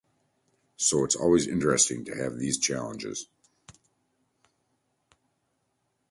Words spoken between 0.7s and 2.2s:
So it’s always interesting to